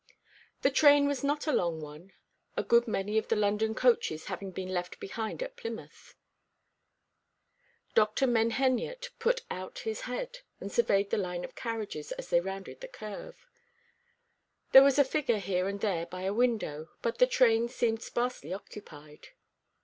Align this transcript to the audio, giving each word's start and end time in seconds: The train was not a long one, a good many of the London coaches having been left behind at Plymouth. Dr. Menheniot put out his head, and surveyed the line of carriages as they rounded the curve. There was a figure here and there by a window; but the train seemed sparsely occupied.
The 0.63 0.71
train 0.71 1.07
was 1.07 1.23
not 1.23 1.45
a 1.45 1.51
long 1.51 1.79
one, 1.79 2.13
a 2.57 2.63
good 2.63 2.87
many 2.87 3.19
of 3.19 3.27
the 3.27 3.35
London 3.35 3.75
coaches 3.75 4.25
having 4.25 4.49
been 4.49 4.69
left 4.69 4.99
behind 4.99 5.43
at 5.43 5.55
Plymouth. 5.55 6.15
Dr. 7.93 8.25
Menheniot 8.25 9.11
put 9.19 9.43
out 9.51 9.77
his 9.85 10.01
head, 10.01 10.39
and 10.59 10.71
surveyed 10.71 11.11
the 11.11 11.19
line 11.19 11.45
of 11.45 11.53
carriages 11.53 12.11
as 12.13 12.31
they 12.31 12.39
rounded 12.41 12.81
the 12.81 12.87
curve. 12.87 13.45
There 14.71 14.81
was 14.81 14.97
a 14.97 15.05
figure 15.05 15.37
here 15.37 15.67
and 15.67 15.81
there 15.81 16.07
by 16.07 16.23
a 16.23 16.33
window; 16.33 16.89
but 17.03 17.19
the 17.19 17.27
train 17.27 17.69
seemed 17.69 18.01
sparsely 18.01 18.51
occupied. 18.51 19.27